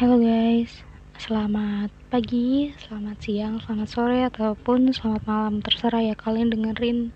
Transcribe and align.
Halo 0.00 0.16
guys, 0.16 0.80
selamat 1.20 1.92
pagi, 2.08 2.72
selamat 2.88 3.20
siang, 3.20 3.60
selamat 3.60 3.84
sore, 3.84 4.24
ataupun 4.32 4.96
selamat 4.96 5.28
malam. 5.28 5.60
Terserah 5.60 6.00
ya 6.00 6.16
kalian 6.16 6.48
dengerin 6.48 7.12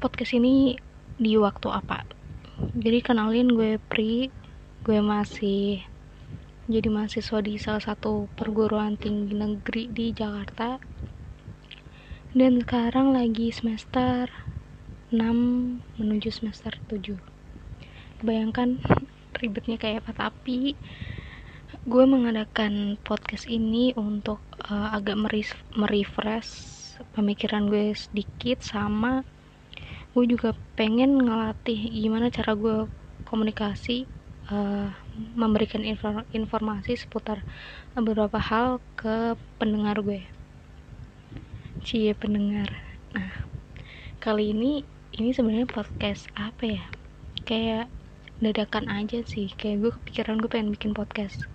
podcast 0.00 0.32
ini 0.32 0.80
di 1.20 1.36
waktu 1.36 1.68
apa. 1.68 2.08
Jadi 2.72 3.04
kenalin 3.04 3.52
gue 3.52 3.76
Pri, 3.92 4.32
gue 4.88 4.98
masih 5.04 5.84
jadi 6.72 6.88
mahasiswa 6.88 7.36
di 7.44 7.60
salah 7.60 7.84
satu 7.84 8.32
perguruan 8.32 8.96
tinggi 8.96 9.36
negeri 9.36 9.92
di 9.92 10.16
Jakarta. 10.16 10.80
Dan 12.32 12.64
sekarang 12.64 13.12
lagi 13.12 13.52
semester 13.52 14.32
6 15.12 15.20
menuju 16.00 16.32
semester 16.32 16.80
7 16.88 17.12
Bayangkan 18.24 18.80
ribetnya 19.44 19.76
kayak 19.76 20.00
apa 20.08 20.32
tapi 20.32 20.72
gue 21.86 22.02
mengadakan 22.02 22.98
podcast 23.06 23.46
ini 23.46 23.94
untuk 23.94 24.42
uh, 24.66 24.90
agak 24.90 25.14
merefresh 25.78 26.50
pemikiran 27.14 27.70
gue 27.70 27.94
sedikit 27.94 28.58
sama 28.58 29.22
gue 30.10 30.26
juga 30.26 30.50
pengen 30.74 31.14
ngelatih 31.14 31.78
gimana 31.94 32.26
cara 32.34 32.58
gue 32.58 32.90
komunikasi 33.22 34.02
uh, 34.50 34.90
memberikan 35.38 35.86
informasi 36.34 36.98
seputar 36.98 37.46
beberapa 37.94 38.42
hal 38.42 38.82
ke 38.98 39.38
pendengar 39.62 40.02
gue. 40.02 40.26
Cie 41.86 42.18
pendengar. 42.18 42.66
Nah 43.14 43.30
kali 44.18 44.50
ini 44.50 44.82
ini 45.14 45.30
sebenarnya 45.30 45.70
podcast 45.70 46.26
apa 46.34 46.66
ya? 46.66 46.84
Kayak 47.46 47.86
dadakan 48.42 48.90
aja 48.90 49.22
sih. 49.22 49.54
Kayak 49.54 49.76
gue 49.86 49.92
kepikiran 50.02 50.42
gue 50.42 50.50
pengen 50.50 50.74
bikin 50.74 50.90
podcast 50.90 51.46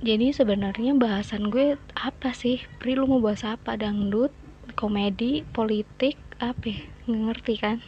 jadi 0.00 0.32
sebenarnya 0.32 0.96
bahasan 0.96 1.52
gue 1.52 1.76
apa 1.92 2.32
sih? 2.32 2.64
Pri 2.80 2.96
lu 2.96 3.04
mau 3.04 3.20
bahas 3.20 3.44
apa? 3.44 3.76
Dangdut 3.76 4.32
komedi 4.72 5.44
politik 5.52 6.16
apa 6.40 6.72
ya? 6.72 6.80
nggak 7.04 7.22
ngerti 7.28 7.54
kan? 7.60 7.78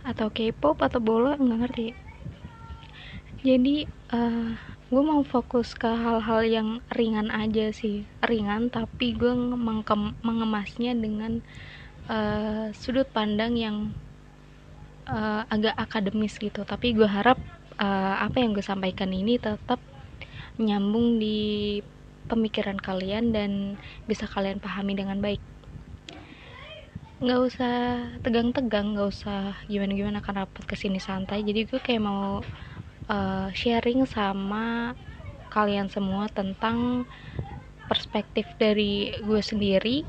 Atau 0.00 0.32
K-pop 0.32 0.80
atau 0.80 0.96
bola 0.96 1.36
nggak 1.36 1.60
ngerti. 1.60 1.88
Jadi 3.44 3.84
uh, 4.16 4.56
gue 4.88 5.02
mau 5.04 5.20
fokus 5.28 5.76
ke 5.76 5.84
hal-hal 5.84 6.40
yang 6.48 6.68
ringan 6.96 7.28
aja 7.28 7.68
sih. 7.68 8.08
Ringan 8.24 8.72
tapi 8.72 9.12
gue 9.12 9.36
mengemasnya 10.24 10.96
dengan 10.96 11.44
uh, 12.08 12.72
sudut 12.72 13.12
pandang 13.12 13.60
yang 13.60 13.92
uh, 15.04 15.44
agak 15.52 15.76
akademis 15.76 16.40
gitu. 16.40 16.64
Tapi 16.64 16.96
gue 16.96 17.04
harap 17.04 17.36
uh, 17.76 18.24
apa 18.24 18.40
yang 18.40 18.56
gue 18.56 18.64
sampaikan 18.64 19.12
ini 19.12 19.36
tetap 19.36 19.84
nyambung 20.56 21.20
di 21.20 21.80
pemikiran 22.26 22.76
kalian 22.76 23.30
dan 23.30 23.50
bisa 24.04 24.26
kalian 24.26 24.58
pahami 24.58 24.98
dengan 24.98 25.22
baik. 25.22 25.40
Nggak 27.22 27.40
usah 27.48 27.74
tegang-tegang 28.20 28.92
nggak 28.92 29.08
usah 29.08 29.56
gimana-gimana 29.70 30.20
karena 30.20 30.44
rapat 30.44 30.64
ke 30.68 30.76
sini 30.76 31.00
santai. 31.00 31.40
Jadi 31.46 31.64
gue 31.64 31.80
kayak 31.80 32.02
mau 32.04 32.44
uh, 33.08 33.48
sharing 33.56 34.04
sama 34.04 34.92
kalian 35.48 35.88
semua 35.88 36.28
tentang 36.28 37.08
perspektif 37.88 38.44
dari 38.60 39.14
gue 39.22 39.40
sendiri 39.40 40.02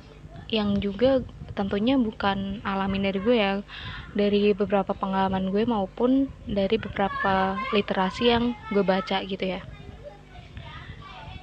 yang 0.49 0.81
juga 0.81 1.21
tentunya 1.53 1.97
bukan 1.97 2.61
alamin 2.61 3.09
dari 3.09 3.19
gue 3.21 3.37
ya 3.37 3.53
dari 4.13 4.53
beberapa 4.53 4.93
pengalaman 4.93 5.49
gue 5.49 5.63
maupun 5.65 6.29
dari 6.45 6.77
beberapa 6.77 7.57
literasi 7.73 8.23
yang 8.29 8.53
gue 8.73 8.85
baca 8.85 9.25
gitu 9.25 9.57
ya 9.57 9.61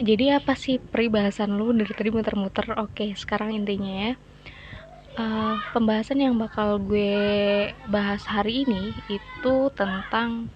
jadi 0.03 0.43
apa 0.43 0.59
sih 0.59 0.83
peribahasan 0.83 1.55
lu 1.55 1.71
dari 1.71 1.95
tadi 1.95 2.11
muter-muter? 2.11 2.67
Oke 2.83 3.15
sekarang 3.15 3.55
intinya 3.55 4.11
ya. 4.11 4.13
Uh, 5.15 5.55
pembahasan 5.71 6.19
yang 6.19 6.35
bakal 6.35 6.83
gue 6.83 7.71
bahas 7.87 8.27
hari 8.27 8.67
ini 8.67 8.91
itu 9.07 9.71
tentang 9.79 10.51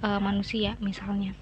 uh, 0.00 0.16
manusia 0.16 0.80
misalnya. 0.80 1.36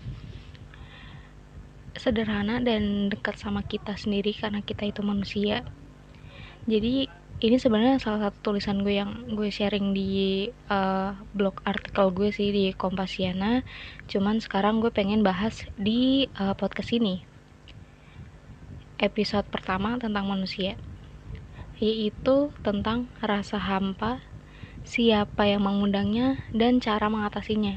Sederhana 1.94 2.58
dan 2.58 3.14
dekat 3.14 3.38
sama 3.38 3.62
kita 3.62 3.94
sendiri 3.94 4.34
karena 4.34 4.58
kita 4.66 4.90
itu 4.90 5.06
manusia. 5.06 5.62
Jadi 6.66 7.06
ini 7.46 7.56
sebenarnya 7.62 8.02
salah 8.02 8.26
satu 8.26 8.50
tulisan 8.50 8.82
gue 8.82 8.98
yang 8.98 9.38
gue 9.38 9.54
sharing 9.54 9.94
di 9.94 10.50
uh, 10.66 11.14
blog 11.30 11.62
artikel 11.62 12.10
gue 12.10 12.34
sih 12.34 12.50
di 12.50 12.74
Kompasiana. 12.74 13.62
Cuman 14.10 14.42
sekarang 14.42 14.82
gue 14.82 14.90
pengen 14.90 15.22
bahas 15.22 15.62
di 15.78 16.26
uh, 16.42 16.58
podcast 16.58 16.90
ini 16.90 17.35
episode 18.96 19.44
pertama 19.52 20.00
tentang 20.00 20.24
manusia 20.24 20.80
yaitu 21.76 22.48
tentang 22.64 23.12
rasa 23.20 23.60
hampa 23.60 24.24
siapa 24.86 25.44
yang 25.44 25.68
mengundangnya 25.68 26.40
dan 26.56 26.80
cara 26.80 27.12
mengatasinya. 27.12 27.76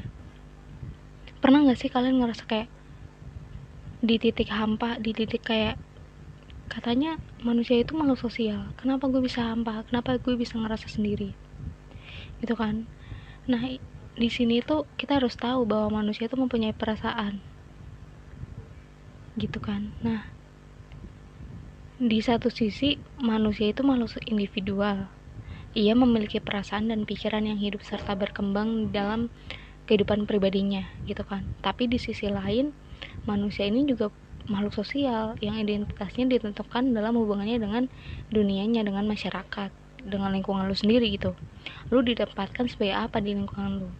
Pernah 1.44 1.68
gak 1.68 1.80
sih 1.80 1.92
kalian 1.92 2.22
ngerasa 2.22 2.48
kayak 2.48 2.70
di 4.00 4.16
titik 4.16 4.48
hampa 4.48 4.96
di 4.96 5.12
titik 5.12 5.44
kayak 5.44 5.76
katanya 6.72 7.20
manusia 7.44 7.76
itu 7.76 7.92
makhluk 7.92 8.16
sosial? 8.16 8.72
Kenapa 8.80 9.10
gue 9.12 9.20
bisa 9.20 9.44
hampa? 9.52 9.84
Kenapa 9.84 10.16
gue 10.16 10.38
bisa 10.38 10.56
ngerasa 10.56 10.88
sendiri? 10.88 11.36
Gitu 12.40 12.56
kan? 12.56 12.88
Nah 13.44 13.68
di 14.16 14.28
sini 14.32 14.64
tuh 14.64 14.88
kita 14.96 15.20
harus 15.20 15.36
tahu 15.36 15.68
bahwa 15.68 16.00
manusia 16.00 16.24
itu 16.24 16.40
mempunyai 16.40 16.72
perasaan. 16.72 17.44
Gitu 19.36 19.60
kan? 19.60 19.92
Nah 20.00 20.39
di 22.00 22.24
satu 22.24 22.48
sisi 22.48 22.96
manusia 23.20 23.76
itu 23.76 23.84
makhluk 23.84 24.24
individual. 24.24 25.04
Ia 25.76 25.92
memiliki 25.92 26.40
perasaan 26.40 26.88
dan 26.88 27.04
pikiran 27.04 27.44
yang 27.44 27.60
hidup 27.60 27.84
serta 27.84 28.16
berkembang 28.16 28.88
dalam 28.88 29.28
kehidupan 29.84 30.24
pribadinya 30.24 30.88
gitu 31.04 31.20
kan. 31.28 31.44
Tapi 31.60 31.92
di 31.92 32.00
sisi 32.00 32.32
lain 32.32 32.72
manusia 33.28 33.68
ini 33.68 33.84
juga 33.84 34.08
makhluk 34.48 34.80
sosial 34.80 35.36
yang 35.44 35.60
identitasnya 35.60 36.24
ditentukan 36.40 36.88
dalam 36.96 37.20
hubungannya 37.20 37.60
dengan 37.60 37.84
dunianya 38.32 38.80
dengan 38.80 39.04
masyarakat 39.04 39.68
dengan 40.00 40.32
lingkungan 40.32 40.64
lu 40.64 40.72
sendiri 40.72 41.04
gitu. 41.12 41.36
Lu 41.92 42.00
didapatkan 42.00 42.64
sebagai 42.64 42.96
apa 42.96 43.20
di 43.20 43.36
lingkungan 43.36 43.84
lu? 43.84 43.92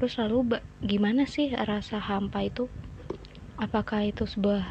Terus 0.00 0.16
lalu 0.16 0.56
gimana 0.80 1.28
sih 1.28 1.52
rasa 1.52 2.00
hampa 2.00 2.40
itu? 2.40 2.72
Apakah 3.60 4.08
itu 4.08 4.24
sebuah 4.24 4.64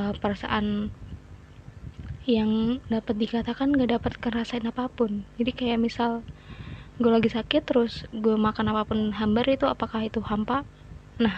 uh, 0.00 0.16
perasaan 0.16 0.88
yang 2.28 2.82
dapat 2.92 3.16
dikatakan 3.16 3.72
gak 3.72 3.90
dapat 3.96 4.12
kerasain 4.20 4.66
apa 4.68 4.92
pun. 4.92 5.24
Jadi 5.40 5.50
kayak 5.56 5.80
misal 5.80 6.20
gue 7.00 7.08
lagi 7.08 7.32
sakit 7.32 7.64
terus 7.64 8.04
gue 8.12 8.36
makan 8.36 8.76
apa 8.76 8.84
pun 8.84 9.08
hambar 9.16 9.48
itu 9.48 9.64
apakah 9.64 10.04
itu 10.04 10.20
hampa? 10.20 10.68
Nah 11.16 11.36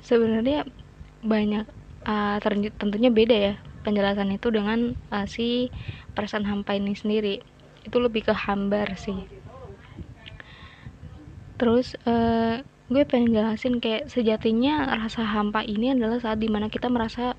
sebenarnya 0.00 0.64
banyak 1.20 1.68
uh, 2.08 2.40
tentunya 2.80 3.12
beda 3.12 3.36
ya 3.36 3.54
penjelasan 3.84 4.32
itu 4.32 4.48
dengan 4.48 4.96
uh, 5.12 5.28
si 5.28 5.68
perasaan 6.16 6.48
hampa 6.48 6.76
ini 6.76 6.96
sendiri. 6.96 7.44
Itu 7.84 8.00
lebih 8.00 8.28
ke 8.28 8.34
hambar 8.36 8.96
sih. 8.96 9.28
Terus 11.60 11.92
uh, 12.08 12.64
gue 12.88 13.04
pengen 13.04 13.36
jelasin 13.36 13.78
kayak 13.78 14.08
sejatinya 14.08 14.88
rasa 14.96 15.22
hampa 15.22 15.60
ini 15.62 15.92
adalah 15.92 16.16
saat 16.16 16.40
di 16.40 16.48
mana 16.48 16.72
kita 16.72 16.88
merasa 16.88 17.36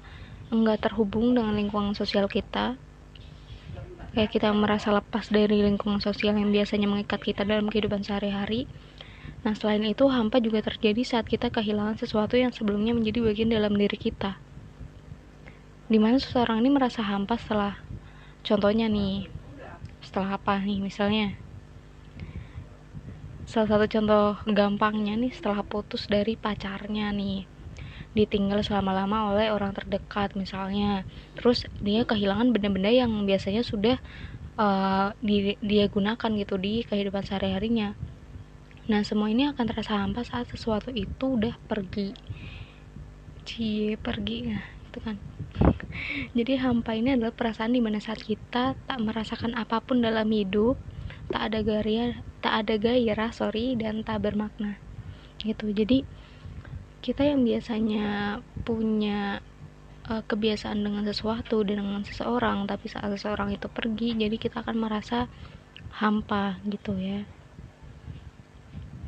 enggak 0.51 0.84
terhubung 0.84 1.31
dengan 1.31 1.56
lingkungan 1.56 1.95
sosial 1.95 2.28
kita. 2.28 2.75
Kayak 4.12 4.29
kita 4.35 4.51
merasa 4.51 4.91
lepas 4.91 5.31
dari 5.31 5.63
lingkungan 5.63 6.03
sosial 6.03 6.35
yang 6.35 6.51
biasanya 6.51 6.91
mengikat 6.91 7.23
kita 7.23 7.47
dalam 7.47 7.72
kehidupan 7.72 8.03
sehari-hari. 8.03 8.67
Nah, 9.47 9.56
selain 9.56 9.88
itu, 9.88 10.11
hampa 10.11 10.44
juga 10.44 10.59
terjadi 10.59 11.01
saat 11.07 11.25
kita 11.31 11.47
kehilangan 11.47 11.95
sesuatu 11.95 12.35
yang 12.35 12.51
sebelumnya 12.51 12.91
menjadi 12.91 13.23
bagian 13.23 13.49
dalam 13.49 13.72
diri 13.79 13.96
kita. 13.96 14.35
Di 15.87 15.97
mana 15.97 16.20
seseorang 16.20 16.59
ini 16.59 16.70
merasa 16.75 16.99
hampa 17.03 17.40
setelah 17.40 17.79
contohnya 18.43 18.91
nih 18.91 19.31
setelah 20.03 20.35
apa 20.35 20.59
nih 20.59 20.84
misalnya. 20.84 21.35
Salah 23.47 23.67
satu 23.75 23.85
contoh 23.87 24.40
gampangnya 24.47 25.16
nih 25.16 25.31
setelah 25.31 25.64
putus 25.64 26.08
dari 26.08 26.40
pacarnya 26.40 27.11
nih 27.11 27.50
ditinggal 28.11 28.59
selama-lama 28.59 29.31
oleh 29.31 29.52
orang 29.52 29.72
terdekat 29.72 30.35
misalnya. 30.35 31.08
Terus 31.40 31.67
dia 31.79 32.03
kehilangan 32.03 32.52
benda-benda 32.52 32.91
yang 32.91 33.11
biasanya 33.23 33.63
sudah 33.63 33.97
uh, 34.59 35.16
di, 35.23 35.55
dia 35.63 35.87
gunakan 35.87 36.29
gitu 36.35 36.55
di 36.59 36.84
kehidupan 36.84 37.23
sehari-harinya. 37.23 37.96
Nah 38.91 39.02
semua 39.08 39.31
ini 39.31 39.47
akan 39.47 39.63
terasa 39.63 39.96
hampa 39.96 40.28
saat 40.28 40.52
sesuatu 40.52 40.91
itu 40.91 41.40
udah 41.40 41.55
pergi. 41.69 42.11
Cie 43.47 43.96
pergi. 43.96 44.52
Nah 44.52 44.63
itu 44.91 44.99
kan. 44.99 45.16
Jadi 46.37 46.53
hampa 46.59 46.91
ini 46.97 47.16
adalah 47.16 47.31
perasaan 47.31 47.72
di 47.72 47.79
mana 47.79 48.03
saat 48.03 48.19
kita 48.19 48.75
tak 48.75 48.99
merasakan 48.99 49.55
apa 49.55 49.79
pun 49.79 50.03
dalam 50.03 50.28
hidup 50.28 50.75
tak 51.31 51.52
ada 51.52 51.63
gairah 51.63 52.19
tak 52.43 52.67
ada 52.67 52.75
gairah 52.75 53.31
sorry 53.31 53.79
dan 53.79 54.03
tak 54.03 54.28
bermakna. 54.28 54.75
Gitu. 55.40 55.72
Jadi 55.72 56.03
kita 57.01 57.25
yang 57.25 57.41
biasanya 57.41 58.37
punya 58.61 59.41
uh, 60.05 60.21
kebiasaan 60.21 60.85
dengan 60.85 61.01
sesuatu 61.01 61.65
dengan 61.65 62.05
seseorang 62.05 62.69
tapi 62.69 62.93
saat 62.93 63.09
seseorang 63.09 63.57
itu 63.57 63.65
pergi 63.65 64.13
jadi 64.13 64.37
kita 64.37 64.61
akan 64.61 64.77
merasa 64.77 65.25
hampa 65.97 66.61
gitu 66.69 66.93
ya. 67.01 67.25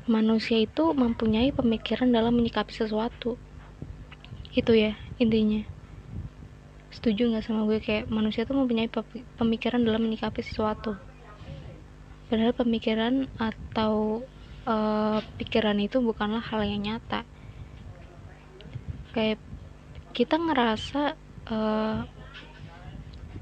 Manusia 0.10 0.60
itu 0.60 0.92
mempunyai 0.92 1.54
pemikiran 1.56 2.12
dalam 2.12 2.36
menyikapi 2.36 2.74
sesuatu. 2.76 3.38
Itu 4.52 4.74
ya 4.74 4.98
intinya. 5.22 5.64
Setuju 6.92 7.30
nggak 7.30 7.46
sama 7.46 7.64
gue? 7.70 7.80
Kayak 7.80 8.10
manusia 8.10 8.44
tuh 8.44 8.58
mempunyai 8.58 8.90
pemikiran 9.40 9.80
dalam 9.86 10.04
menyikapi 10.04 10.44
sesuatu. 10.44 10.98
Padahal 12.28 12.58
pemikiran 12.58 13.30
atau 13.38 14.26
uh, 14.66 15.22
pikiran 15.40 15.78
itu 15.80 16.02
bukanlah 16.04 16.42
hal 16.42 16.66
yang 16.68 16.84
nyata 16.84 17.24
kayak 19.14 19.40
kita 20.14 20.36
ngerasa 20.38 21.18
uh, 21.50 22.06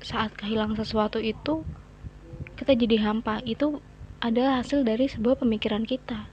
saat 0.04 0.32
kehilangan 0.36 0.78
sesuatu 0.78 1.18
itu 1.18 1.64
kita 2.60 2.76
jadi 2.78 2.98
hampa. 3.02 3.42
Itu 3.48 3.82
adalah 4.22 4.62
hasil 4.62 4.86
dari 4.86 5.10
sebuah 5.10 5.42
pemikiran 5.42 5.88
kita. 5.88 6.30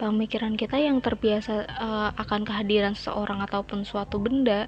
Pemikiran 0.00 0.56
kita 0.58 0.80
yang 0.80 0.98
terbiasa 0.98 1.68
uh, 1.68 2.10
akan 2.16 2.42
kehadiran 2.42 2.96
seseorang 2.96 3.44
ataupun 3.44 3.84
suatu 3.84 4.18
benda. 4.18 4.66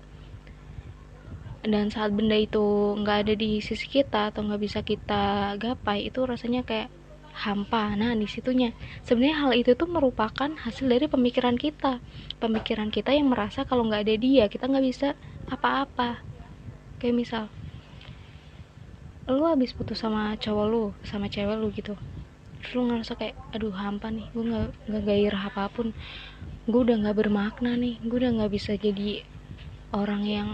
Dan 1.64 1.88
saat 1.88 2.12
benda 2.12 2.36
itu 2.36 2.92
nggak 3.00 3.18
ada 3.24 3.34
di 3.34 3.64
sisi 3.64 3.88
kita 3.88 4.28
atau 4.28 4.44
nggak 4.44 4.62
bisa 4.62 4.84
kita 4.84 5.56
gapai 5.56 6.12
itu 6.12 6.20
rasanya 6.28 6.60
kayak 6.60 6.92
hampa. 7.34 7.98
Nah 7.98 8.14
di 8.14 8.30
situnya 8.30 8.70
sebenarnya 9.02 9.36
hal 9.42 9.52
itu 9.58 9.74
tuh 9.74 9.90
merupakan 9.90 10.50
hasil 10.64 10.86
dari 10.86 11.06
pemikiran 11.10 11.58
kita. 11.58 11.98
Pemikiran 12.38 12.88
kita 12.94 13.10
yang 13.10 13.28
merasa 13.32 13.66
kalau 13.66 13.82
nggak 13.90 14.02
ada 14.06 14.14
dia 14.16 14.44
kita 14.46 14.70
nggak 14.70 14.86
bisa 14.86 15.08
apa-apa. 15.50 16.22
Kayak 17.02 17.16
misal 17.18 17.44
lu 19.24 19.42
habis 19.48 19.72
putus 19.72 19.98
sama 20.04 20.36
cowok 20.36 20.66
lu 20.68 20.84
sama 21.02 21.26
cewek 21.26 21.56
lu 21.58 21.68
gitu. 21.74 21.98
Terus 22.62 22.72
lu 22.78 22.82
ngerasa 22.88 23.12
kayak 23.18 23.34
aduh 23.50 23.74
hampa 23.74 24.08
nih 24.14 24.26
gue 24.30 24.44
nggak 24.46 24.66
nggak 24.88 25.02
gairah 25.04 25.42
apa 25.50 25.64
pun. 25.74 25.90
Gue 26.70 26.80
udah 26.86 26.96
nggak 27.02 27.16
bermakna 27.18 27.74
nih 27.76 27.98
gue 28.04 28.16
udah 28.22 28.32
nggak 28.40 28.52
bisa 28.52 28.72
jadi 28.78 29.26
orang 29.90 30.22
yang 30.24 30.48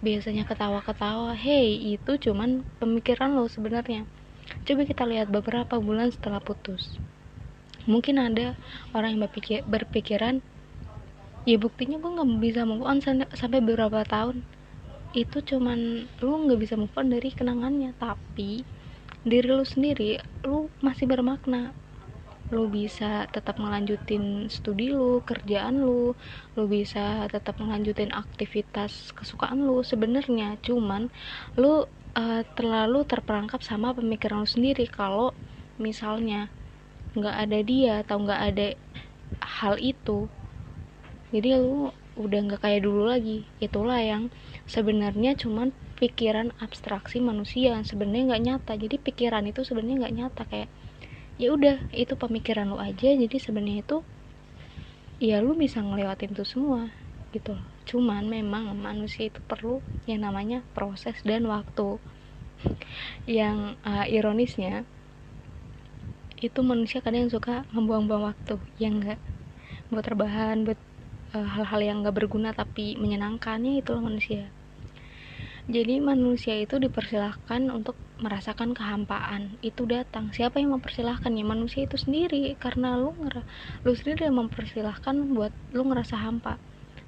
biasanya 0.00 0.46
ketawa-ketawa. 0.46 1.34
Hey 1.34 1.74
itu 1.94 2.16
cuman 2.30 2.64
pemikiran 2.78 3.34
lo 3.34 3.50
sebenarnya 3.50 4.06
coba 4.68 4.82
kita 4.84 5.04
lihat 5.08 5.28
beberapa 5.32 5.80
bulan 5.80 6.12
setelah 6.12 6.40
putus. 6.40 6.96
Mungkin 7.88 8.20
ada 8.20 8.52
orang 8.92 9.16
yang 9.16 9.22
berpikir, 9.24 9.64
berpikiran 9.64 10.44
ya 11.48 11.56
buktinya 11.56 11.96
gue 11.96 12.10
nggak 12.12 12.30
bisa 12.44 12.68
move 12.68 12.84
on 12.84 13.00
sampai 13.32 13.64
beberapa 13.64 14.04
tahun. 14.04 14.44
Itu 15.16 15.40
cuman 15.40 16.04
lu 16.20 16.32
nggak 16.44 16.60
bisa 16.60 16.76
move 16.76 16.92
on 16.92 17.08
dari 17.08 17.32
kenangannya. 17.32 17.96
Tapi 17.96 18.60
diri 19.24 19.48
lu 19.48 19.64
sendiri 19.64 20.20
lu 20.44 20.68
masih 20.84 21.08
bermakna. 21.08 21.72
Lu 22.52 22.68
bisa 22.68 23.24
tetap 23.32 23.56
melanjutin 23.56 24.48
studi 24.52 24.92
lu 24.92 25.24
kerjaan 25.24 25.80
lu 25.80 26.12
lu 26.56 26.64
bisa 26.68 27.24
tetap 27.32 27.56
melanjutin 27.56 28.12
aktivitas 28.12 29.16
kesukaan 29.16 29.64
lu 29.64 29.80
sebenarnya. 29.80 30.60
Cuman 30.60 31.08
lu 31.56 31.88
uh, 32.18 32.42
terlalu 32.58 33.06
terperangkap 33.06 33.62
sama 33.62 33.94
pemikiran 33.94 34.42
lu 34.42 34.48
sendiri 34.50 34.90
kalau 34.90 35.30
misalnya 35.78 36.50
nggak 37.14 37.36
ada 37.46 37.58
dia 37.62 37.92
atau 38.02 38.16
nggak 38.18 38.40
ada 38.52 38.66
hal 39.38 39.78
itu. 39.78 40.26
Jadi 41.30 41.48
lu 41.54 41.94
udah 42.18 42.40
nggak 42.50 42.60
kayak 42.66 42.82
dulu 42.82 43.06
lagi. 43.06 43.46
Itulah 43.62 44.02
yang 44.02 44.34
sebenarnya 44.66 45.38
cuman 45.38 45.70
pikiran 45.98 46.54
abstraksi 46.58 47.22
manusia 47.22 47.78
yang 47.78 47.86
sebenarnya 47.86 48.34
nggak 48.34 48.44
nyata. 48.44 48.72
Jadi 48.74 48.96
pikiran 48.98 49.46
itu 49.46 49.62
sebenarnya 49.62 50.06
nggak 50.06 50.16
nyata. 50.18 50.42
Kayak 50.50 50.70
ya 51.38 51.54
udah 51.54 51.86
itu 51.94 52.14
pemikiran 52.18 52.74
lu 52.74 52.78
aja. 52.82 53.14
Jadi 53.14 53.36
sebenarnya 53.38 53.86
itu 53.86 53.98
ya 55.18 55.42
lu 55.42 55.54
bisa 55.58 55.82
ngelewatin 55.82 56.34
itu 56.34 56.44
semua 56.46 56.90
gitu 57.34 57.58
cuman 57.88 58.28
memang 58.28 58.76
manusia 58.76 59.32
itu 59.32 59.40
perlu 59.48 59.80
yang 60.04 60.28
namanya 60.28 60.60
proses 60.76 61.16
dan 61.24 61.48
waktu. 61.48 61.96
Yang 63.24 63.80
uh, 63.88 64.04
ironisnya 64.04 64.84
itu 66.38 66.60
manusia 66.60 67.00
kadang 67.00 67.26
yang 67.26 67.32
suka 67.32 67.64
membuang-buang 67.72 68.28
waktu 68.28 68.60
yang 68.76 69.00
enggak? 69.00 69.20
Buat 69.88 70.04
terbahan 70.04 70.68
buat 70.68 70.76
hal-hal 71.32 71.80
uh, 71.80 71.86
yang 71.88 71.96
gak 72.04 72.16
berguna 72.16 72.52
tapi 72.52 73.00
menyenangkannya 73.00 73.80
itulah 73.80 74.04
manusia. 74.04 74.52
Jadi 75.68 76.00
manusia 76.00 76.56
itu 76.56 76.80
dipersilahkan 76.80 77.68
untuk 77.68 77.92
merasakan 78.24 78.72
kehampaan. 78.72 79.60
Itu 79.60 79.84
datang. 79.84 80.32
Siapa 80.32 80.56
yang 80.56 80.72
mempersilahkan 80.76 81.28
ya 81.28 81.44
manusia 81.44 81.84
itu 81.84 82.00
sendiri. 82.00 82.56
Karena 82.56 82.96
lu 82.96 83.12
ngera 83.20 83.44
lu 83.84 83.92
sendiri 83.92 84.32
yang 84.32 84.40
mempersilahkan 84.48 85.36
buat 85.36 85.52
lu 85.76 85.84
ngerasa 85.84 86.16
hampa 86.16 86.56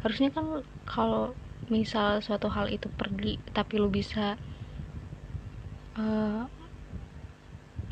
harusnya 0.02 0.29
kan 0.37 0.47
kalau 0.93 1.37
misal 1.75 2.08
suatu 2.26 2.49
hal 2.56 2.67
itu 2.76 2.88
pergi 3.00 3.29
tapi 3.56 3.73
lu 3.82 3.88
bisa 3.99 4.20
uh, 5.99 6.44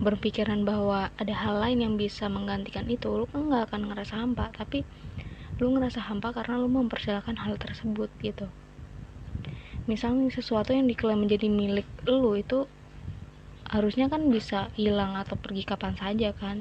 berpikiran 0.06 0.60
bahwa 0.70 1.00
ada 1.22 1.34
hal 1.42 1.54
lain 1.62 1.78
yang 1.84 1.94
bisa 2.04 2.24
menggantikan 2.36 2.86
itu 2.96 3.08
lu 3.18 3.24
kan 3.32 3.40
nggak 3.48 3.62
akan 3.70 3.82
ngerasa 3.90 4.14
hampa. 4.22 4.44
Tapi 4.58 4.78
lu 5.60 5.66
ngerasa 5.74 6.00
hampa 6.08 6.28
karena 6.36 6.54
lu 6.62 6.68
mempersilahkan 6.78 7.36
hal 7.44 7.54
tersebut 7.64 8.10
gitu. 8.26 8.46
Misalnya 9.90 10.28
sesuatu 10.38 10.70
yang 10.76 10.86
diklaim 10.90 11.18
menjadi 11.24 11.46
milik 11.60 11.88
lu 12.06 12.30
itu 12.42 12.58
harusnya 13.74 14.06
kan 14.12 14.22
bisa 14.34 14.58
hilang 14.78 15.12
atau 15.22 15.36
pergi 15.44 15.62
kapan 15.70 15.94
saja 16.02 16.28
kan. 16.40 16.56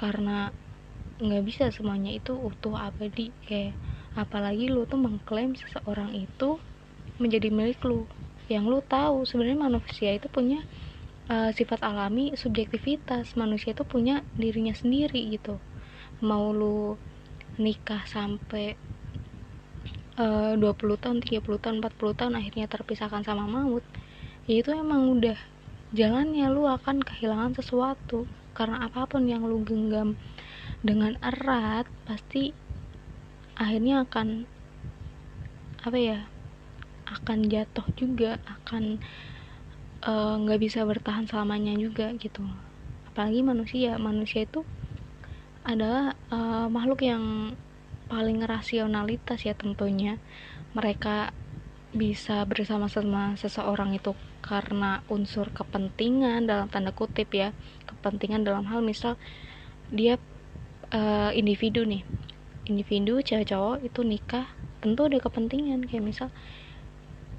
Karena 0.00 0.50
nggak 1.24 1.42
bisa 1.48 1.64
semuanya 1.76 2.10
itu 2.18 2.32
utuh 2.48 2.74
abadi 2.86 3.22
kayak 3.48 3.74
apalagi 4.16 4.72
lu 4.72 4.88
tuh 4.88 4.96
mengklaim 4.96 5.52
seseorang 5.52 6.16
itu 6.16 6.56
menjadi 7.20 7.52
milik 7.52 7.80
lu. 7.84 8.08
Yang 8.48 8.64
lu 8.66 8.78
tahu 8.80 9.28
sebenarnya 9.28 9.60
manusia 9.68 10.10
itu 10.16 10.32
punya 10.32 10.64
uh, 11.28 11.52
sifat 11.52 11.84
alami 11.84 12.32
subjektivitas. 12.32 13.36
Manusia 13.36 13.76
itu 13.76 13.84
punya 13.84 14.24
dirinya 14.40 14.72
sendiri 14.72 15.20
gitu. 15.36 15.60
Mau 16.24 16.50
lu 16.50 16.96
nikah 17.60 18.08
sampai 18.08 18.76
uh, 20.16 20.56
20 20.56 20.64
tahun 20.96 21.18
30 21.20 21.44
tahun 21.60 21.76
40 21.84 22.18
tahun 22.18 22.32
akhirnya 22.36 22.66
terpisahkan 22.68 23.24
sama 23.24 23.48
maut 23.48 23.84
ya 24.48 24.60
itu 24.64 24.72
emang 24.72 25.20
udah 25.20 25.36
jalannya. 25.92 26.48
Lu 26.48 26.64
akan 26.64 27.04
kehilangan 27.04 27.60
sesuatu. 27.60 28.24
Karena 28.56 28.88
apa 28.88 29.04
pun 29.04 29.28
yang 29.28 29.44
lu 29.44 29.60
genggam 29.68 30.16
dengan 30.80 31.12
erat 31.20 31.84
pasti 32.08 32.56
akhirnya 33.56 34.04
akan 34.04 34.44
apa 35.80 35.98
ya 35.98 36.18
akan 37.06 37.46
jatuh 37.46 37.86
juga 37.96 38.42
akan 38.44 38.98
eh, 40.02 40.34
nggak 40.42 40.58
uh, 40.58 40.62
bisa 40.62 40.82
bertahan 40.84 41.24
selamanya 41.30 41.72
juga 41.78 42.12
gitu. 42.18 42.44
Apalagi 43.10 43.40
manusia 43.40 43.96
manusia 43.96 44.44
itu 44.44 44.66
adalah 45.66 46.14
uh, 46.30 46.68
makhluk 46.70 47.02
yang 47.02 47.56
paling 48.06 48.42
rasionalitas 48.42 49.46
ya 49.46 49.54
tentunya. 49.54 50.18
Mereka 50.76 51.32
bisa 51.96 52.44
bersama-sama 52.44 53.38
seseorang 53.40 53.96
itu 53.96 54.12
karena 54.44 55.00
unsur 55.08 55.48
kepentingan 55.50 56.44
dalam 56.44 56.68
tanda 56.68 56.92
kutip 56.92 57.32
ya. 57.32 57.54
Kepentingan 57.88 58.44
dalam 58.44 58.66
hal 58.68 58.82
misal 58.82 59.16
dia 59.90 60.18
uh, 60.90 61.30
individu 61.32 61.86
nih 61.86 62.02
individu 62.66 63.22
cewek 63.22 63.48
cowok 63.54 63.86
itu 63.86 64.00
nikah 64.02 64.46
tentu 64.82 65.06
ada 65.06 65.18
kepentingan. 65.22 65.86
Kayak 65.86 66.04
misal 66.04 66.28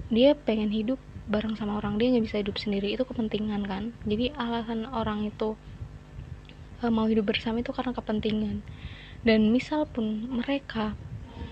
dia 0.08 0.34
pengen 0.34 0.72
hidup 0.72 1.00
bareng 1.28 1.60
sama 1.60 1.76
orang 1.76 2.00
dia 2.00 2.16
nggak 2.16 2.26
bisa 2.26 2.38
hidup 2.40 2.56
sendiri 2.56 2.96
itu 2.96 3.04
kepentingan 3.04 3.68
kan? 3.68 3.92
Jadi 4.08 4.32
alasan 4.40 4.88
orang 4.88 5.28
itu 5.28 5.60
uh, 6.82 6.92
mau 6.92 7.06
hidup 7.06 7.28
bersama 7.28 7.60
itu 7.60 7.76
karena 7.76 7.92
kepentingan. 7.92 8.64
Dan 9.28 9.52
misal 9.52 9.84
pun 9.90 10.32
mereka 10.32 10.96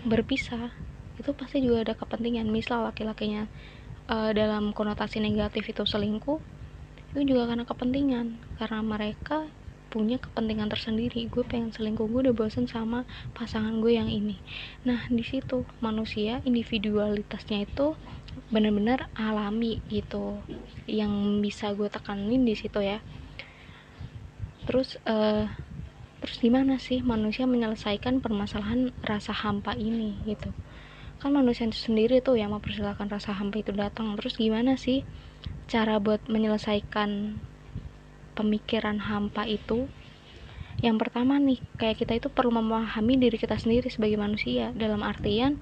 berpisah 0.07 0.71
itu 1.19 1.31
pasti 1.35 1.59
juga 1.59 1.83
ada 1.83 1.93
kepentingan. 1.97 2.47
Misal 2.47 2.87
laki-lakinya 2.87 3.47
uh, 4.07 4.31
dalam 4.31 4.71
konotasi 4.71 5.19
negatif 5.19 5.67
itu 5.67 5.83
selingkuh 5.83 6.39
itu 7.15 7.35
juga 7.35 7.51
karena 7.51 7.67
kepentingan. 7.67 8.39
Karena 8.55 8.79
mereka 8.79 9.47
punya 9.95 10.19
kepentingan 10.19 10.67
tersendiri. 10.67 11.31
Gue 11.31 11.47
pengen 11.47 11.71
selingkuh 11.71 12.03
gue 12.11 12.27
udah 12.27 12.35
bosen 12.35 12.67
sama 12.67 13.07
pasangan 13.31 13.79
gue 13.79 13.95
yang 13.95 14.11
ini. 14.11 14.35
Nah 14.83 15.07
di 15.07 15.23
situ 15.23 15.63
manusia 15.79 16.43
individualitasnya 16.43 17.63
itu 17.63 17.95
benar-benar 18.51 19.07
alami 19.15 19.79
gitu 19.87 20.43
yang 20.83 21.39
bisa 21.39 21.71
gue 21.71 21.87
tekanin 21.87 22.43
di 22.43 22.59
situ 22.59 22.83
ya. 22.83 22.99
Terus 24.67 24.99
uh, 25.07 25.47
terus 26.19 26.37
gimana 26.43 26.75
sih 26.75 26.99
manusia 26.99 27.47
menyelesaikan 27.47 28.19
permasalahan 28.19 28.91
rasa 28.99 29.31
hampa 29.31 29.79
ini 29.79 30.19
gitu? 30.27 30.51
Kan 31.23 31.31
manusia 31.31 31.63
itu 31.63 31.79
sendiri 31.79 32.19
tuh 32.19 32.35
yang 32.35 32.51
mempersilahkan 32.51 33.07
rasa 33.07 33.31
hampa 33.31 33.63
itu 33.63 33.71
datang. 33.71 34.19
Terus 34.19 34.35
gimana 34.35 34.75
sih 34.75 35.07
cara 35.71 35.97
buat 36.03 36.27
menyelesaikan 36.27 37.39
pemikiran 38.35 38.99
hampa 38.99 39.47
itu 39.47 39.87
yang 40.83 40.99
pertama 40.99 41.39
nih 41.39 41.63
kayak 41.79 42.03
kita 42.03 42.19
itu 42.19 42.27
perlu 42.27 42.51
memahami 42.51 43.15
diri 43.15 43.39
kita 43.39 43.55
sendiri 43.55 43.87
sebagai 43.87 44.19
manusia. 44.19 44.75
Dalam 44.75 45.07
artian 45.07 45.55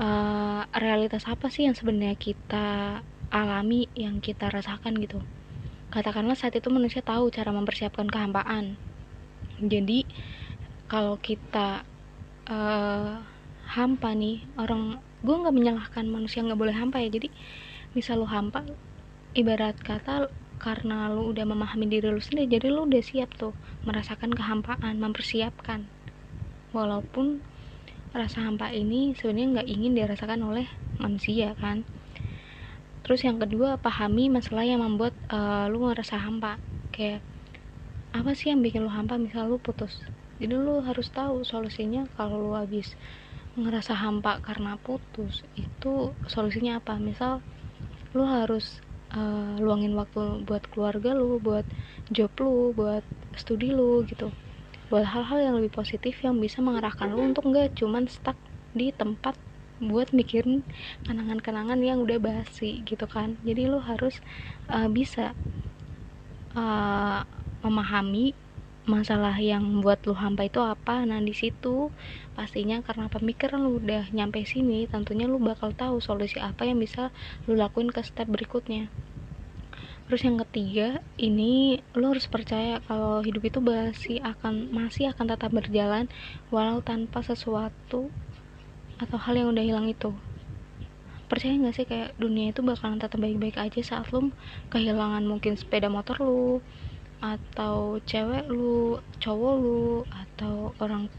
uh, 0.00 0.64
realitas 0.72 1.28
apa 1.28 1.52
sih 1.52 1.68
yang 1.68 1.76
sebenarnya 1.76 2.16
kita 2.16 3.00
alami 3.28 3.92
yang 3.92 4.24
kita 4.24 4.48
rasakan 4.48 4.96
gitu. 5.04 5.20
Katakanlah 5.92 6.38
saat 6.38 6.56
itu 6.56 6.72
manusia 6.72 7.04
tahu 7.04 7.28
cara 7.28 7.52
mempersiapkan 7.52 8.08
kehampaan. 8.08 8.80
Jadi 9.60 10.08
kalau 10.88 11.20
kita 11.20 11.84
uh, 12.48 13.20
hampa 13.68 14.10
nih 14.16 14.48
orang 14.56 14.98
gue 15.20 15.36
nggak 15.36 15.54
menyalahkan 15.54 16.08
manusia 16.08 16.40
nggak 16.40 16.56
boleh 16.56 16.74
hampa 16.74 17.04
ya. 17.04 17.12
Jadi 17.12 17.28
misal 17.92 18.24
lu 18.24 18.26
hampa 18.26 18.64
ibarat 19.36 19.76
kata 19.76 20.32
karena 20.60 21.08
lu 21.08 21.32
udah 21.32 21.48
memahami 21.48 21.88
diri 21.88 22.12
lu 22.12 22.20
sendiri 22.20 22.60
jadi 22.60 22.68
lu 22.68 22.84
udah 22.84 23.00
siap 23.00 23.32
tuh 23.40 23.56
merasakan 23.88 24.36
kehampaan 24.36 25.00
mempersiapkan. 25.00 25.88
Walaupun 26.76 27.40
rasa 28.12 28.44
hampa 28.44 28.68
ini 28.70 29.16
sebenarnya 29.16 29.46
nggak 29.58 29.68
ingin 29.72 29.92
dirasakan 29.96 30.44
oleh 30.44 30.68
manusia 31.00 31.56
kan? 31.56 31.82
Terus 33.00 33.24
yang 33.24 33.40
kedua 33.40 33.80
pahami 33.80 34.28
masalah 34.28 34.62
yang 34.62 34.84
membuat 34.84 35.16
uh, 35.32 35.66
lu 35.72 35.88
ngerasa 35.88 36.20
hampa. 36.20 36.60
Kayak 36.92 37.24
apa 38.12 38.36
sih 38.36 38.52
yang 38.52 38.60
bikin 38.60 38.84
lu 38.84 38.92
hampa? 38.92 39.16
Misal 39.16 39.48
lu 39.48 39.56
putus. 39.56 40.04
Jadi 40.36 40.54
lu 40.54 40.84
harus 40.84 41.08
tahu 41.08 41.42
solusinya 41.42 42.04
kalau 42.14 42.38
lu 42.38 42.52
habis 42.52 42.94
ngerasa 43.58 43.98
hampa 43.98 44.38
karena 44.44 44.76
putus 44.78 45.42
itu 45.56 46.12
solusinya 46.28 46.78
apa? 46.78 47.00
Misal 47.00 47.40
lu 48.12 48.22
harus 48.28 48.84
uh, 49.14 49.58
luangin 49.58 49.94
waktu 49.98 50.44
buat 50.46 50.66
keluarga 50.70 51.14
lu 51.14 51.38
buat 51.42 51.66
job 52.10 52.32
lu 52.40 52.72
buat 52.74 53.04
studi 53.36 53.70
lu 53.74 54.02
gitu. 54.06 54.30
Buat 54.90 55.06
hal-hal 55.06 55.38
yang 55.50 55.54
lebih 55.58 55.70
positif 55.70 56.18
yang 56.26 56.38
bisa 56.42 56.58
mengarahkan 56.58 57.10
lu 57.10 57.22
untuk 57.22 57.46
nggak 57.46 57.78
cuman 57.78 58.10
stuck 58.10 58.36
di 58.74 58.90
tempat 58.90 59.38
buat 59.80 60.12
mikirin 60.12 60.62
kenangan-kenangan 61.08 61.80
yang 61.80 62.04
udah 62.04 62.20
basi 62.20 62.84
gitu 62.84 63.06
kan. 63.08 63.40
Jadi 63.46 63.70
lu 63.70 63.80
harus 63.80 64.20
uh, 64.68 64.90
bisa 64.90 65.32
uh, 66.52 67.22
memahami 67.64 68.36
masalah 68.96 69.36
yang 69.52 69.64
buat 69.84 69.98
lu 70.08 70.14
hampa 70.22 70.42
itu 70.50 70.60
apa? 70.74 70.94
Nah 71.08 71.20
di 71.28 71.34
situ 71.40 71.74
pastinya 72.36 72.76
karena 72.86 73.06
pemikiran 73.14 73.58
lu 73.64 73.70
udah 73.80 74.04
nyampe 74.16 74.42
sini 74.52 74.78
tentunya 74.92 75.26
lu 75.32 75.38
bakal 75.50 75.70
tahu 75.82 75.96
solusi 76.06 76.38
apa 76.42 76.62
yang 76.68 76.78
bisa 76.84 77.02
lu 77.46 77.54
lakuin 77.62 77.90
ke 77.94 78.02
step 78.08 78.26
berikutnya. 78.34 78.84
Terus 80.10 80.26
yang 80.26 80.42
ketiga 80.42 80.98
ini 81.22 81.78
lu 81.94 82.10
harus 82.10 82.26
percaya 82.26 82.82
kalau 82.90 83.22
hidup 83.22 83.46
itu 83.46 83.58
masih 83.62 84.18
akan 84.26 84.54
masih 84.74 85.04
akan 85.14 85.26
tetap 85.30 85.54
berjalan 85.54 86.10
walau 86.50 86.82
tanpa 86.82 87.22
sesuatu 87.22 88.10
atau 88.98 89.18
hal 89.22 89.34
yang 89.38 89.48
udah 89.54 89.62
hilang 89.62 89.86
itu. 89.86 90.10
Percaya 91.30 91.54
nggak 91.54 91.74
sih 91.78 91.86
kayak 91.86 92.18
dunia 92.18 92.50
itu 92.50 92.58
bakalan 92.58 92.98
tetap 92.98 93.22
baik-baik 93.22 93.54
aja 93.54 93.80
saat 93.86 94.10
lu 94.10 94.34
kehilangan 94.74 95.22
mungkin 95.22 95.54
sepeda 95.54 95.86
motor 95.86 96.18
lu 96.18 96.58
atau 97.20 98.00
cewek 98.04 98.48
lu 98.48 98.96
cowok 99.20 99.54
lu 99.60 100.04
atau 100.08 100.72
orang 100.80 101.12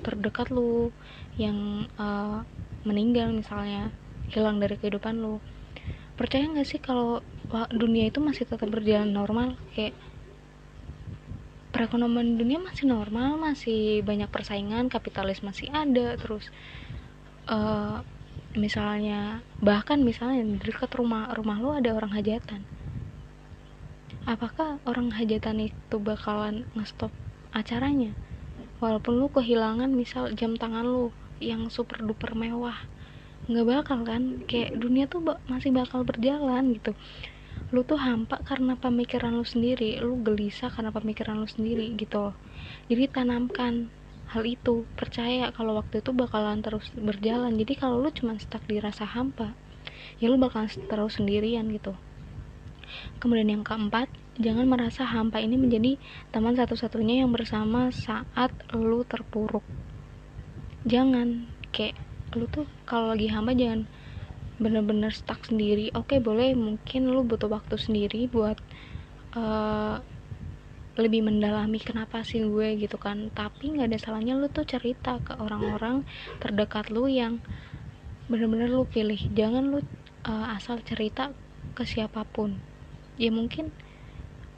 terdekat 0.00 0.48
lu 0.48 0.88
yang 1.36 1.88
uh, 2.00 2.44
meninggal 2.84 3.32
misalnya 3.32 3.92
hilang 4.32 4.60
dari 4.60 4.80
kehidupan 4.80 5.20
lu. 5.20 5.40
Percaya 6.16 6.48
nggak 6.48 6.68
sih 6.68 6.80
kalau 6.80 7.20
dunia 7.72 8.08
itu 8.08 8.20
masih 8.24 8.48
tetap 8.48 8.68
berjalan 8.72 9.12
normal? 9.12 9.60
Kayak 9.76 9.96
perekonomian 11.74 12.38
dunia 12.38 12.62
masih 12.62 12.86
normal 12.86 13.34
masih 13.34 14.06
banyak 14.06 14.30
persaingan 14.30 14.86
kapitalis 14.86 15.42
masih 15.42 15.74
ada 15.74 16.14
terus 16.14 16.46
uh, 17.50 17.98
misalnya 18.54 19.42
bahkan 19.58 19.98
misalnya 19.98 20.46
di 20.46 20.62
dekat 20.62 20.94
rumah 20.94 21.34
rumah 21.34 21.58
lu 21.58 21.74
ada 21.74 21.90
orang 21.90 22.14
hajatan 22.14 22.62
apakah 24.24 24.80
orang 24.88 25.12
hajatan 25.12 25.68
itu 25.68 25.96
bakalan 26.00 26.64
ngestop 26.72 27.12
acaranya? 27.52 28.16
Walaupun 28.80 29.20
lu 29.20 29.28
kehilangan 29.28 29.92
misal 29.92 30.32
jam 30.32 30.56
tangan 30.56 30.84
lu 30.84 31.12
yang 31.44 31.68
super 31.68 32.00
duper 32.00 32.32
mewah 32.32 32.76
nggak 33.44 33.66
bakal 33.68 34.00
kan? 34.08 34.40
Kayak 34.48 34.80
dunia 34.80 35.04
tuh 35.04 35.20
masih 35.44 35.70
bakal 35.76 36.08
berjalan 36.08 36.72
gitu. 36.72 36.96
Lu 37.68 37.84
tuh 37.84 38.00
hampa 38.00 38.40
karena 38.40 38.80
pemikiran 38.80 39.36
lu 39.36 39.44
sendiri 39.44 40.00
lu 40.00 40.16
gelisah 40.24 40.72
karena 40.72 40.88
pemikiran 40.88 41.36
lu 41.36 41.48
sendiri 41.48 41.92
gitu. 42.00 42.32
Jadi 42.88 43.04
tanamkan 43.12 43.92
hal 44.32 44.42
itu 44.48 44.88
percaya 44.96 45.52
kalau 45.52 45.76
waktu 45.76 46.00
itu 46.00 46.16
bakalan 46.16 46.64
terus 46.64 46.88
berjalan. 46.96 47.52
Jadi 47.60 47.76
kalau 47.76 48.00
lu 48.00 48.08
cuma 48.08 48.40
stuck 48.40 48.64
di 48.64 48.80
rasa 48.80 49.04
hampa 49.04 49.52
ya 50.16 50.32
lu 50.32 50.40
bakalan 50.40 50.72
terus 50.88 51.20
sendirian 51.20 51.68
gitu 51.68 51.92
Kemudian 53.18 53.50
yang 53.50 53.64
keempat, 53.66 54.10
jangan 54.38 54.66
merasa 54.66 55.06
hampa 55.06 55.40
ini 55.40 55.54
menjadi 55.56 55.96
teman 56.34 56.54
satu-satunya 56.58 57.22
yang 57.24 57.30
bersama 57.30 57.88
saat 57.94 58.50
lu 58.74 59.02
terpuruk. 59.06 59.64
Jangan 60.84 61.48
kayak 61.70 61.96
lu 62.34 62.50
tuh 62.50 62.66
kalau 62.84 63.14
lagi 63.14 63.30
hampa 63.30 63.54
jangan 63.54 63.86
bener-bener 64.58 65.10
stuck 65.10 65.42
sendiri. 65.46 65.90
Oke, 65.94 66.22
boleh 66.22 66.54
mungkin 66.54 67.10
lu 67.10 67.26
butuh 67.26 67.50
waktu 67.50 67.74
sendiri 67.78 68.30
buat 68.30 68.58
uh, 69.34 69.98
lebih 70.94 71.26
mendalami 71.26 71.82
kenapa 71.82 72.22
sih 72.22 72.46
gue 72.46 72.78
gitu 72.78 73.02
kan 73.02 73.26
tapi 73.34 73.74
nggak 73.74 73.90
ada 73.90 73.98
salahnya 73.98 74.38
lu 74.38 74.46
tuh 74.46 74.62
cerita 74.62 75.18
ke 75.26 75.34
orang-orang 75.42 76.06
terdekat 76.38 76.86
lu 76.94 77.10
yang 77.10 77.42
bener-bener 78.30 78.70
lu 78.70 78.86
pilih 78.86 79.18
jangan 79.34 79.74
lu 79.74 79.82
uh, 80.22 80.54
asal 80.54 80.78
cerita 80.86 81.34
ke 81.74 81.82
siapa 81.82 82.22
pun 82.22 82.54
ya 83.20 83.30
mungkin 83.30 83.70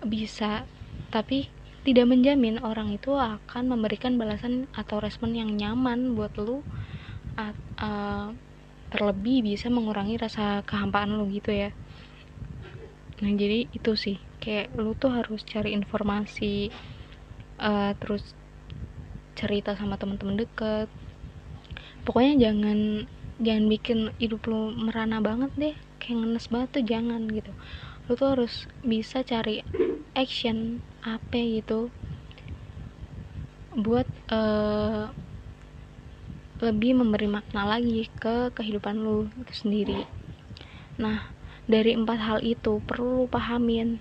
bisa 0.05 0.65
tapi 1.13 1.49
tidak 1.87 2.11
menjamin 2.11 2.59
orang 2.67 2.99
itu 2.99 3.15
akan 3.15 3.71
memberikan 3.71 4.19
balasan 4.19 4.67
atau 4.75 4.99
respon 4.99 5.39
yang 5.39 5.55
nyaman 5.55 6.19
buat 6.19 6.35
lu 6.35 6.67
uh, 7.39 8.29
terlebih 8.91 9.47
bisa 9.47 9.71
mengurangi 9.71 10.19
rasa 10.19 10.67
kehampaan 10.67 11.15
lu 11.15 11.31
gitu 11.31 11.55
ya. 11.55 11.71
Nah 13.23 13.33
jadi 13.39 13.71
itu 13.71 13.93
sih 13.95 14.17
kayak 14.43 14.75
lu 14.75 14.99
tuh 14.99 15.15
harus 15.15 15.47
cari 15.47 15.73
informasi 15.79 16.75
uh, 17.63 17.93
terus 18.03 18.35
cerita 19.39 19.79
sama 19.79 19.95
teman-teman 19.95 20.43
deket. 20.43 20.89
Pokoknya 22.03 22.51
jangan 22.51 23.07
jangan 23.37 23.65
bikin 23.69 23.99
hidup 24.17 24.49
lu 24.49 24.73
merana 24.73 25.21
banget 25.21 25.53
deh 25.55 25.75
kayak 26.01 26.25
ngenes 26.25 26.49
banget 26.49 26.69
tuh 26.73 26.85
jangan 26.89 27.21
gitu 27.29 27.53
lu 28.07 28.15
tuh 28.15 28.39
harus 28.39 28.71
bisa 28.87 29.27
cari 29.27 29.67
action 30.15 30.79
apa 31.03 31.39
gitu 31.43 31.91
buat 33.77 34.09
uh, 34.33 35.13
lebih 36.57 36.97
memberi 36.97 37.29
makna 37.29 37.69
lagi 37.69 38.09
ke 38.17 38.49
kehidupan 38.57 38.97
lu 38.97 39.29
itu 39.37 39.53
sendiri. 39.53 40.09
Nah 40.97 41.21
dari 41.69 41.93
empat 41.93 42.19
hal 42.23 42.39
itu 42.41 42.81
perlu 42.81 43.23
lu 43.23 43.29
pahamin. 43.29 44.01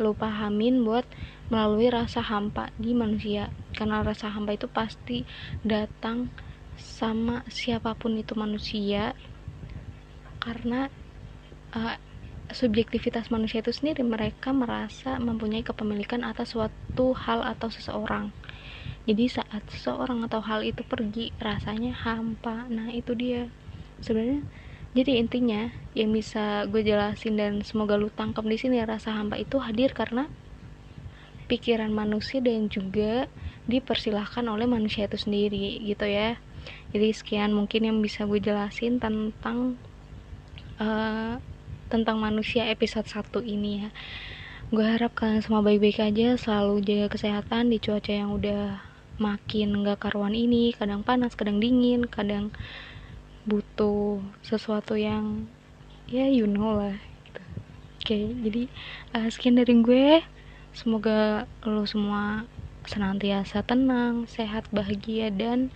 Lu 0.00 0.16
pahamin 0.16 0.80
buat 0.86 1.04
melalui 1.52 1.92
rasa 1.92 2.24
hampa 2.24 2.72
di 2.80 2.96
manusia. 2.96 3.52
Karena 3.76 4.00
rasa 4.00 4.32
hampa 4.32 4.56
itu 4.56 4.64
pasti 4.70 5.28
datang 5.60 6.32
sama 6.80 7.44
siapa 7.52 7.92
pun 7.92 8.16
itu 8.16 8.32
manusia. 8.32 9.12
Karena 10.40 10.88
uh, 11.76 11.96
subjektivitas 12.48 13.28
manusia 13.28 13.60
itu 13.60 13.72
sendiri 13.72 14.00
mereka 14.00 14.56
merasa 14.56 15.20
mempunyai 15.20 15.60
kepemilikan 15.60 16.24
atas 16.24 16.56
suatu 16.56 17.12
hal 17.12 17.44
atau 17.44 17.68
seseorang. 17.68 18.32
Jadi 19.08 19.24
saat 19.28 19.64
seseorang 19.68 20.24
atau 20.28 20.44
hal 20.44 20.60
itu 20.64 20.84
pergi 20.84 21.32
rasanya 21.40 21.96
hampa. 21.96 22.68
Nah 22.68 22.92
itu 22.92 23.16
dia. 23.16 23.48
Sebenarnya 24.04 24.44
jadi 24.92 25.20
intinya 25.20 25.72
yang 25.92 26.12
bisa 26.12 26.64
gue 26.68 26.80
jelasin 26.84 27.36
dan 27.36 27.52
semoga 27.64 27.96
lu 27.96 28.08
tangkap 28.12 28.44
di 28.44 28.56
sini 28.56 28.80
rasa 28.84 29.16
hampa 29.16 29.36
itu 29.40 29.60
hadir 29.60 29.92
karena 29.92 30.28
pikiran 31.48 31.92
manusia 31.92 32.44
dan 32.44 32.68
juga 32.68 33.28
dipersilahkan 33.64 34.44
oleh 34.48 34.68
manusia 34.68 35.08
itu 35.08 35.16
sendiri 35.16 35.80
gitu 35.84 36.04
ya. 36.04 36.40
Jadi 36.92 37.08
sekian 37.12 37.52
mungkin 37.56 37.88
yang 37.88 37.98
bisa 38.04 38.28
gue 38.28 38.40
jelasin 38.40 39.00
tentang 39.00 39.80
uh, 40.80 41.40
tentang 41.88 42.20
manusia 42.20 42.68
episode 42.68 43.08
1 43.08 43.42
ini 43.48 43.84
ya. 43.84 43.90
Gue 44.68 44.84
harap 44.84 45.16
kalian 45.16 45.40
semua 45.40 45.64
baik-baik 45.64 46.04
aja 46.04 46.36
selalu 46.36 46.84
jaga 46.84 47.16
kesehatan 47.16 47.72
di 47.72 47.80
cuaca 47.80 48.12
yang 48.12 48.36
udah 48.36 48.84
makin 49.16 49.80
gak 49.80 50.04
karuan 50.04 50.36
ini. 50.36 50.76
Kadang 50.76 51.00
panas 51.00 51.32
kadang 51.32 51.56
dingin 51.56 52.04
kadang 52.04 52.52
butuh 53.48 54.20
sesuatu 54.44 54.92
yang 54.92 55.48
ya 56.04 56.28
you 56.28 56.44
know 56.44 56.76
lah 56.76 56.96
gitu. 57.24 57.42
oke 58.04 58.18
jadi 58.44 58.62
uh, 59.16 59.28
sekian 59.32 59.56
dari 59.56 59.74
gue. 59.80 60.20
Semoga 60.76 61.48
lo 61.64 61.88
semua 61.88 62.44
senantiasa 62.84 63.64
tenang 63.64 64.28
sehat 64.28 64.68
bahagia 64.68 65.32
dan 65.32 65.72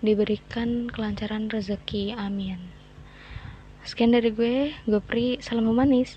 diberikan 0.00 0.86
kelancaran 0.86 1.50
rezeki. 1.50 2.14
Amin 2.14 2.79
sekian 3.84 4.12
dari 4.12 4.30
gue 4.32 4.74
gue 4.84 5.00
Pri. 5.00 5.40
Salam 5.40 5.68
humanis 5.68 6.16